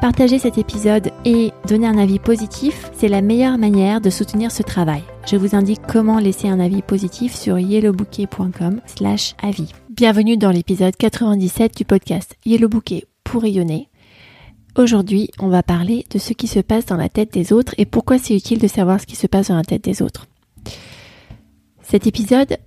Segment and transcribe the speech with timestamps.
[0.00, 4.62] Partager cet épisode et donner un avis positif, c'est la meilleure manière de soutenir ce
[4.62, 5.02] travail.
[5.26, 9.72] Je vous indique comment laisser un avis positif sur yellowbouquet.com slash avis.
[9.88, 13.88] Bienvenue dans l'épisode 97 du podcast Yellow Bouquet pour rayonner.
[14.76, 17.86] Aujourd'hui, on va parler de ce qui se passe dans la tête des autres et
[17.86, 20.26] pourquoi c'est utile de savoir ce qui se passe dans la tête des autres.
[21.80, 22.58] Cet épisode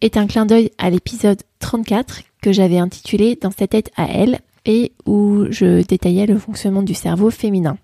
[0.00, 4.40] est un clin d'œil à l'épisode 34 que j'avais intitulé Dans sa tête à elle
[4.64, 7.76] et où je détaillais le fonctionnement du cerveau féminin.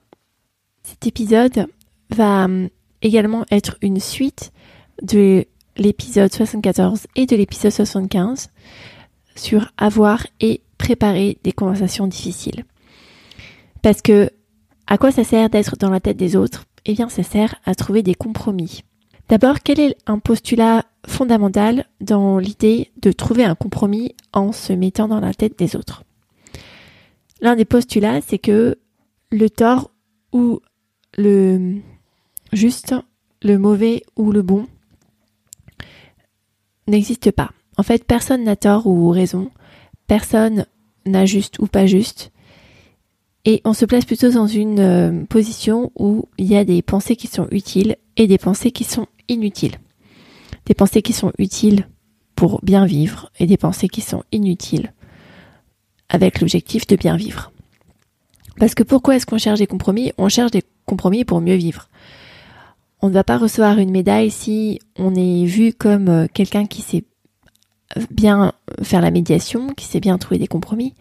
[0.83, 1.67] Cet épisode
[2.11, 2.69] va hum,
[3.03, 4.53] également être une suite
[5.03, 5.45] de
[5.77, 8.51] l'épisode 74 et de l'épisode 75
[9.37, 12.65] sur avoir et préparer des conversations difficiles.
[13.83, 14.31] Parce que
[14.87, 16.65] à quoi ça sert d'être dans la tête des autres?
[16.85, 18.83] Eh bien, ça sert à trouver des compromis.
[19.29, 25.07] D'abord, quel est un postulat fondamental dans l'idée de trouver un compromis en se mettant
[25.07, 26.03] dans la tête des autres?
[27.41, 28.79] L'un des postulats, c'est que
[29.31, 29.91] le tort
[30.33, 30.61] ou
[31.17, 31.77] le
[32.53, 32.95] juste,
[33.43, 34.67] le mauvais ou le bon
[36.87, 37.51] n'existe pas.
[37.77, 39.51] En fait, personne n'a tort ou raison,
[40.07, 40.67] personne
[41.07, 42.31] n'a juste ou pas juste,
[43.45, 47.17] et on se place plutôt dans une euh, position où il y a des pensées
[47.17, 49.79] qui sont utiles et des pensées qui sont inutiles.
[50.67, 51.89] Des pensées qui sont utiles
[52.37, 54.93] pour bien vivre et des pensées qui sont inutiles
[56.11, 57.53] avec l'objectif de bien vivre.
[58.59, 60.13] Parce que pourquoi est-ce qu'on cherche des compromis?
[60.19, 61.89] On cherche des compromis pour mieux vivre.
[63.01, 66.83] On ne va pas recevoir une médaille si on est vu comme euh, quelqu'un qui
[66.83, 67.05] sait
[68.11, 68.53] bien
[68.83, 70.95] faire la médiation, qui sait bien trouver des compromis.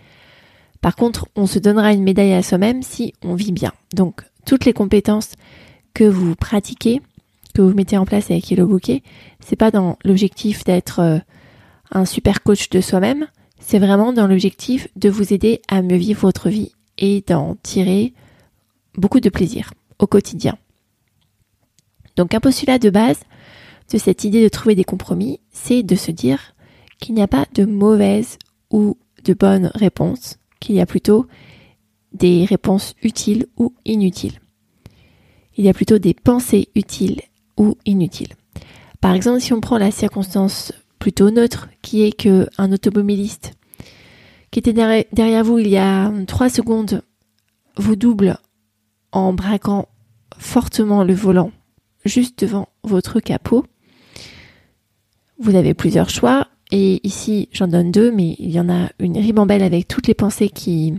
[0.81, 3.73] Par contre, on se donnera une médaille à soi-même si on vit bien.
[3.94, 5.34] Donc, toutes les compétences
[5.94, 7.01] que vous pratiquez,
[7.53, 9.03] que vous mettez en place avec Hello Bouquet,
[9.41, 11.19] c'est pas dans l'objectif d'être euh,
[11.91, 13.28] un super coach de soi-même,
[13.69, 18.16] c'est vraiment dans l'objectif de vous aider à mieux vivre votre vie et d'en tirer
[18.96, 20.57] beaucoup de plaisir au quotidien.
[22.16, 23.19] Donc un postulat de base
[23.94, 26.56] de cette idée de trouver des compromis, c'est de se dire
[27.00, 28.40] qu'il n'y a pas de mauvaise
[28.72, 31.28] ou de bonne réponse, qu'il y a plutôt
[32.12, 34.40] des réponses utiles ou inutiles.
[35.58, 37.22] Il y a plutôt des pensées utiles
[37.56, 38.34] ou inutiles.
[39.00, 43.53] Par exemple, si on prend la circonstance plutôt neutre, qui est qu'un automobiliste
[44.51, 47.01] qui était derrière vous il y a trois secondes
[47.77, 48.37] vous double
[49.11, 49.87] en braquant
[50.37, 51.51] fortement le volant
[52.05, 53.65] juste devant votre capot.
[55.39, 59.17] Vous avez plusieurs choix et ici j'en donne deux, mais il y en a une
[59.17, 60.93] ribambelle avec toutes les pensées qui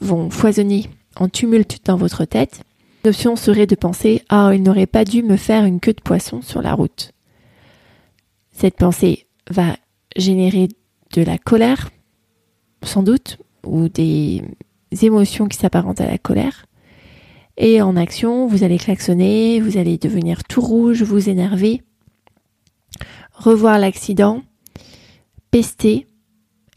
[0.00, 2.62] vont foisonner en tumulte dans votre tête.
[3.04, 6.40] L'option serait de penser Ah, il n'aurait pas dû me faire une queue de poisson
[6.40, 7.12] sur la route.
[8.52, 9.76] Cette pensée va
[10.16, 10.68] générer
[11.14, 11.90] de la colère,
[12.84, 14.42] sans doute, ou des
[15.02, 16.66] émotions qui s'apparentent à la colère.
[17.56, 21.82] Et en action, vous allez klaxonner, vous allez devenir tout rouge, vous énerver,
[23.32, 24.42] revoir l'accident,
[25.50, 26.06] pester,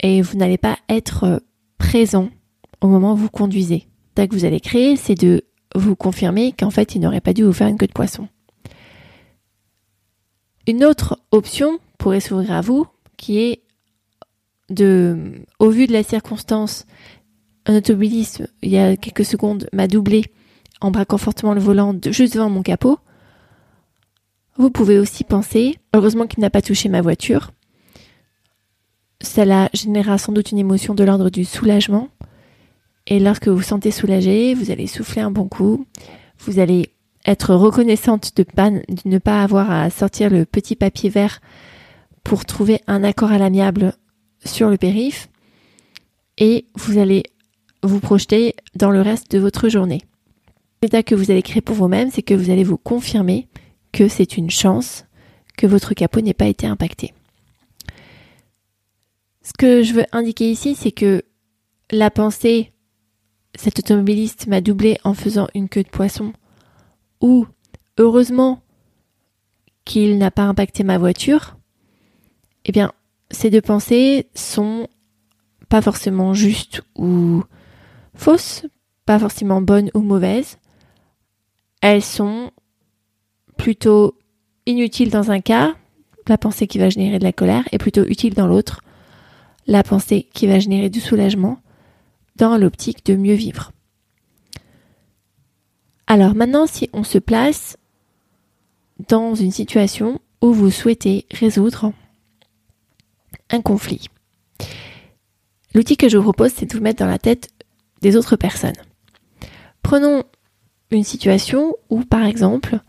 [0.02, 1.42] et vous n'allez pas être
[1.78, 2.28] présent
[2.80, 3.86] au moment où vous conduisez.
[4.14, 5.44] Que vous allez créer, c'est de
[5.74, 8.28] vous confirmer qu'en fait, il n'aurait pas dû vous faire une queue de poisson.
[10.66, 12.86] Une autre option pourrait s'ouvrir à vous,
[13.16, 13.62] qui est
[14.70, 16.86] de, au vu de la circonstance,
[17.66, 20.24] un automobiliste, il y a quelques secondes, m'a doublé
[20.80, 22.98] en braquant fortement le volant juste devant mon capot.
[24.56, 27.52] Vous pouvez aussi penser, heureusement qu'il n'a pas touché ma voiture.
[29.22, 32.08] Cela générera sans doute une émotion de l'ordre du soulagement.
[33.06, 35.86] Et lorsque vous sentez soulagé, vous allez souffler un bon coup.
[36.38, 36.90] Vous allez
[37.24, 41.40] être reconnaissante de, de ne pas avoir à sortir le petit papier vert
[42.24, 43.94] pour trouver un accord à l'amiable
[44.46, 45.28] sur le périph.
[46.38, 47.24] Et vous allez
[47.82, 50.02] vous projeter dans le reste de votre journée.
[50.82, 53.48] L'état que vous allez créer pour vous-même, c'est que vous allez vous confirmer
[53.92, 55.04] que c'est une chance
[55.56, 57.14] que votre capot n'ait pas été impacté.
[59.42, 61.22] Ce que je veux indiquer ici, c'est que
[61.90, 62.72] la pensée,
[63.54, 66.32] cet automobiliste m'a doublé en faisant une queue de poisson,
[67.20, 67.46] ou
[67.96, 68.60] heureusement
[69.84, 71.56] qu'il n'a pas impacté ma voiture,
[72.64, 72.92] eh bien,
[73.30, 74.88] ces deux pensées sont
[75.68, 77.42] pas forcément justes ou
[78.14, 78.66] fausses,
[79.04, 80.58] pas forcément bonnes ou mauvaises.
[81.80, 82.50] Elles sont
[83.56, 84.16] plutôt
[84.66, 85.74] inutiles dans un cas,
[86.28, 88.82] la pensée qui va générer de la colère, et plutôt utile dans l'autre,
[89.66, 91.58] la pensée qui va générer du soulagement,
[92.36, 93.72] dans l'optique de mieux vivre.
[96.06, 97.76] Alors maintenant, si on se place
[99.08, 101.92] dans une situation où vous souhaitez résoudre
[103.50, 104.08] un conflit,
[105.74, 107.50] l'outil que je vous propose, c'est de vous mettre dans la tête
[108.00, 108.76] des autres personnes.
[109.82, 110.24] Prenons
[110.90, 112.80] une situation où, par exemple,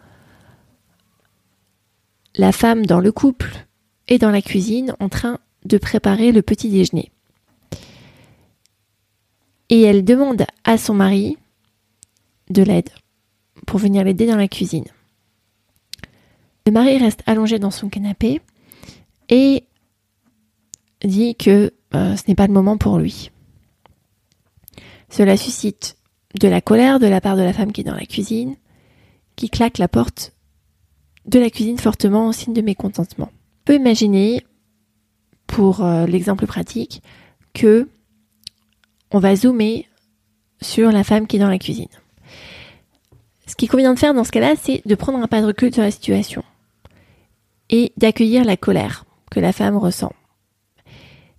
[2.36, 3.66] la femme dans le couple
[4.08, 7.12] est dans la cuisine en train de préparer le petit déjeuner.
[9.70, 11.38] Et elle demande à son mari
[12.50, 12.90] de l'aide
[13.66, 14.86] pour venir l'aider dans la cuisine.
[16.66, 18.42] Le mari reste allongé dans son canapé
[19.30, 19.67] et
[21.04, 23.32] dit que euh, ce n'est pas le moment pour lui.
[25.10, 25.98] Cela suscite
[26.40, 28.56] de la colère de la part de la femme qui est dans la cuisine,
[29.36, 30.34] qui claque la porte
[31.26, 33.30] de la cuisine fortement en signe de mécontentement.
[33.32, 34.46] On peut imaginer,
[35.46, 37.02] pour euh, l'exemple pratique,
[37.54, 37.90] que
[39.12, 39.88] on va zoomer
[40.62, 41.88] sur la femme qui est dans la cuisine.
[43.46, 45.74] Ce qu'il convient de faire dans ce cas-là, c'est de prendre un pas de recul
[45.74, 46.44] sur la situation
[47.70, 50.14] et d'accueillir la colère que la femme ressent.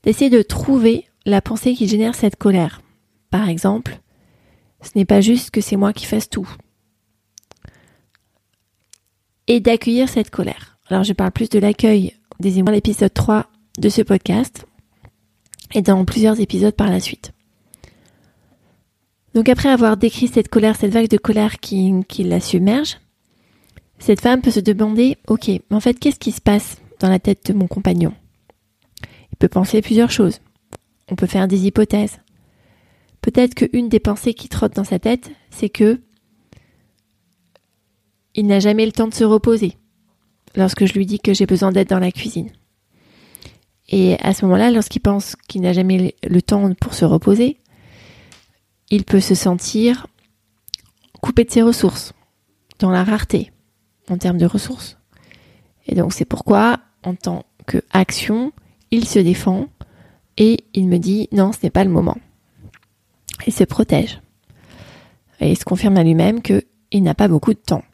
[0.08, 2.80] D'essayer de trouver la pensée qui génère cette colère.
[3.30, 4.00] Par exemple,
[4.80, 6.48] ce n'est pas juste que c'est moi qui fasse tout.
[9.48, 10.78] Et d'accueillir cette colère.
[10.86, 14.64] Alors je parle plus de l'accueil des émotions l'épisode 3 de ce podcast
[15.74, 17.32] et dans plusieurs épisodes par la suite.
[19.34, 22.96] Donc après avoir décrit cette colère, cette vague de colère qui, qui la submerge,
[23.98, 27.18] cette femme peut se demander, ok, mais en fait, qu'est-ce qui se passe dans la
[27.18, 28.14] tête de mon compagnon?
[29.38, 30.40] Peut penser plusieurs choses.
[31.10, 32.18] On peut faire des hypothèses.
[33.20, 36.00] Peut-être qu'une des pensées qui trotte dans sa tête, c'est que
[38.34, 39.76] il n'a jamais le temps de se reposer
[40.54, 42.50] lorsque je lui dis que j'ai besoin d'aide dans la cuisine.
[43.88, 47.58] Et à ce moment-là, lorsqu'il pense qu'il n'a jamais le temps pour se reposer,
[48.90, 50.06] il peut se sentir
[51.20, 52.12] coupé de ses ressources,
[52.78, 53.50] dans la rareté
[54.08, 54.98] en termes de ressources.
[55.86, 58.52] Et donc c'est pourquoi, en tant qu'action,
[58.90, 59.68] il se défend
[60.36, 62.16] et il me dit non, ce n'est pas le moment.
[63.46, 64.20] Il se protège.
[65.40, 67.84] Et il se confirme à lui-même qu'il n'a pas beaucoup de temps.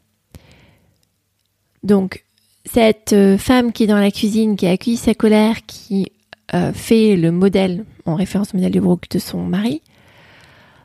[1.83, 2.25] Donc,
[2.65, 6.11] cette euh, femme qui est dans la cuisine, qui accueille sa colère, qui
[6.53, 9.81] euh, fait le modèle, en référence au modèle du Brook de son mari,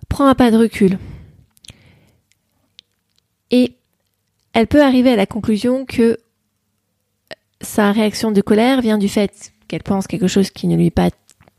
[0.08, 0.98] prend un pas de recul.
[3.50, 3.76] Et
[4.52, 6.18] elle peut arriver à la conclusion que
[7.62, 10.90] sa réaction de colère vient du fait qu'elle pense quelque chose qui ne lui est
[10.90, 11.10] pas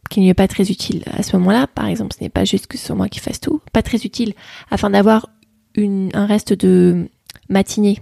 [0.09, 1.67] qui pas très utile à ce moment-là.
[1.67, 3.99] Par exemple, ce n'est pas juste que ce soit moi qui fasse tout, pas très
[3.99, 4.33] utile
[4.69, 5.29] afin d'avoir
[5.77, 7.09] un reste de
[7.47, 7.99] matinée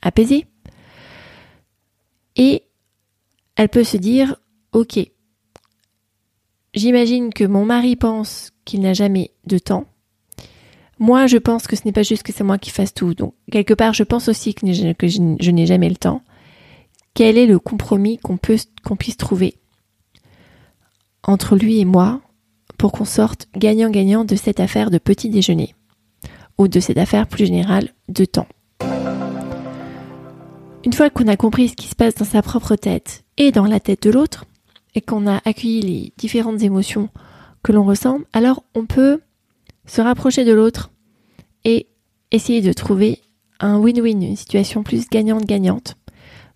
[0.00, 0.46] apaisé.
[2.36, 2.62] Et
[3.56, 4.36] elle peut se dire,
[4.72, 4.98] ok,
[6.72, 9.84] j'imagine que mon mari pense qu'il n'a jamais de temps.
[10.98, 13.12] Moi, je pense que ce n'est pas juste que c'est moi qui fasse tout.
[13.12, 16.22] Donc, quelque part, je pense aussi que, je, n'ai jamais le temps.
[17.14, 19.54] Quel est le compromis qu'on puisse trouver
[21.24, 22.20] entre lui et moi
[22.78, 25.74] pour qu'on sorte gagnant-gagnant de cette affaire de petit déjeuner
[26.58, 28.48] ou de cette affaire plus générale de temps?
[30.84, 33.66] Une fois qu'on a compris ce qui se passe dans sa propre tête et dans
[33.66, 34.46] la tête de l'autre,
[34.94, 37.08] et qu'on a accueilli les différentes émotions
[37.62, 39.20] que l'on ressent, alors on peut
[39.86, 40.90] se rapprocher de l'autre
[41.64, 41.86] et
[42.30, 43.20] essayer de trouver
[43.60, 45.96] un win-win, une situation plus gagnante-gagnante,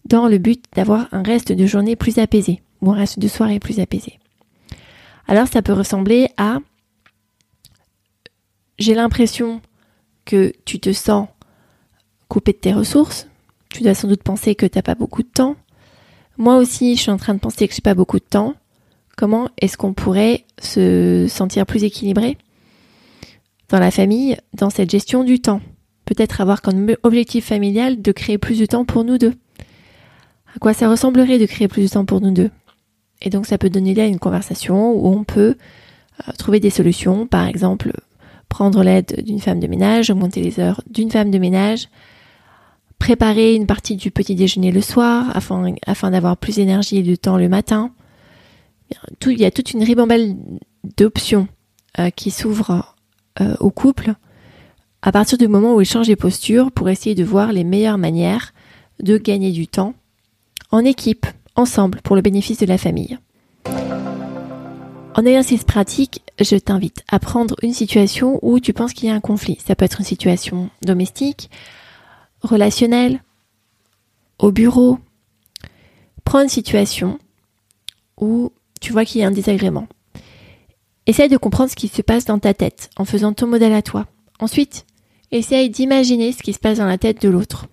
[0.08, 3.58] dans le but d'avoir un reste de journée plus apaisé, ou un reste de soirée
[3.58, 4.18] plus apaisé.
[5.26, 6.58] Alors ça peut ressembler à
[8.78, 9.60] j'ai l'impression
[10.24, 11.28] que tu te sens
[12.28, 13.28] coupé de tes ressources,
[13.70, 15.56] tu dois sans doute penser que tu n'as pas beaucoup de temps.
[16.36, 18.54] Moi aussi, je suis en train de penser que j'ai pas beaucoup de temps.
[19.16, 22.36] Comment est-ce qu'on pourrait se sentir plus équilibré
[23.68, 25.62] dans la famille, dans cette gestion du temps?
[26.04, 29.34] Peut-être avoir comme objectif familial de créer plus de temps pour nous deux.
[30.56, 32.50] À quoi ça ressemblerait de créer plus de temps pour nous deux?
[33.20, 35.56] Et donc ça peut donner lieu à une conversation où on peut
[36.26, 37.92] euh, trouver des solutions, par exemple
[38.48, 41.88] prendre l'aide d'une femme de ménage, augmenter les heures d'une femme de ménage,
[42.98, 47.36] préparer une partie du petit déjeuner le soir afin, d'avoir plus d'énergie et de temps
[47.36, 47.90] le matin.
[49.26, 50.36] Il y a toute une ribambelle
[50.96, 51.48] d'options
[51.98, 52.94] euh, qui s'ouvrent
[53.40, 54.14] euh, au couple
[55.02, 57.98] à partir du moment où ils changent les postures pour essayer de voir les meilleures
[57.98, 58.54] manières
[59.02, 59.94] de gagner du temps
[60.70, 63.18] en équipe, ensemble, pour le bénéfice de la famille.
[65.14, 69.14] En exercice pratique, je t'invite à prendre une situation où tu penses qu'il y a
[69.14, 69.58] un conflit.
[69.66, 71.50] Ça peut être une situation domestique,
[72.42, 73.22] relationnelle,
[74.38, 74.98] au bureau.
[76.24, 77.18] Prends une situation
[78.20, 79.88] où tu vois qu'il y a un désagrément.
[81.06, 83.80] Essaye de comprendre ce qui se passe dans ta tête en faisant ton modèle à
[83.80, 84.06] toi.
[84.38, 84.84] Ensuite,
[85.30, 87.68] essaye d'imaginer ce qui se passe dans la tête de l'autre.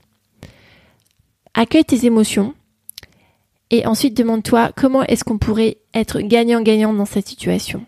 [1.54, 2.54] Accueille tes émotions
[3.74, 7.84] et ensuite demande-toi comment est-ce qu'on pourrait être gagnant-gagnant dans cette situation?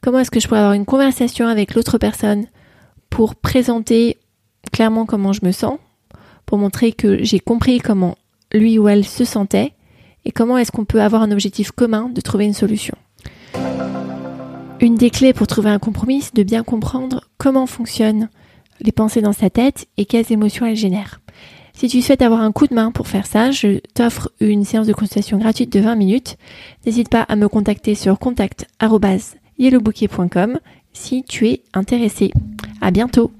[0.00, 2.46] Comment est-ce que je pourrais avoir une conversation avec l'autre personne
[3.10, 4.16] pour présenter
[4.72, 5.78] clairement comment je me sens,
[6.46, 8.16] pour montrer que j'ai compris comment
[8.54, 9.74] lui ou elle se sentait
[10.24, 12.96] et comment est-ce qu'on peut avoir un objectif commun de trouver une solution?
[14.80, 18.30] Une des clés pour trouver un compromis, c'est de bien comprendre comment fonctionnent
[18.80, 21.20] les pensées dans sa tête et quelles émotions elles génèrent.
[21.76, 24.86] Si tu souhaites avoir un coup de main pour faire ça, je t'offre une séance
[24.86, 26.38] de consultation gratuite de 20 minutes.
[26.86, 30.58] N'hésite pas à me contacter sur contact.yellowbouquet.com
[30.94, 32.32] si tu es intéressé.
[32.80, 33.30] À bientôt!